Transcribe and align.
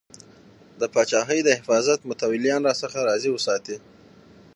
د 0.79 0.81
پاچاهۍ 0.93 1.39
د 1.43 1.49
حفاظت 1.59 1.99
متولیان 2.09 2.61
راڅخه 2.67 3.01
راضي 3.09 3.29
وساتې. 3.33 3.75